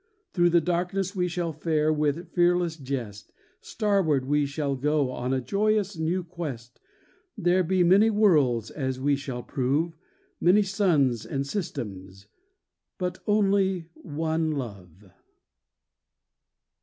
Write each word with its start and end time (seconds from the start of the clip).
Through 0.33 0.49
the 0.49 0.61
darkness 0.61 1.15
we 1.15 1.27
shall 1.27 1.53
fare 1.53 1.93
with 1.93 2.33
fearless 2.33 2.75
jest, 2.75 3.31
Starward 3.59 4.25
we 4.25 4.47
shall 4.47 4.75
go 4.75 5.11
on 5.11 5.31
a 5.31 5.39
joyous 5.39 5.95
new 5.95 6.23
quest; 6.23 6.79
There 7.37 7.63
be 7.63 7.83
many 7.83 8.09
worlds, 8.09 8.71
as 8.71 8.99
we 8.99 9.15
shall 9.15 9.43
prove. 9.43 9.95
Many 10.39 10.63
suns 10.63 11.23
and 11.23 11.45
systems, 11.45 12.25
but 12.97 13.19
only 13.27 13.89
one 13.93 14.49
love! 14.53 15.11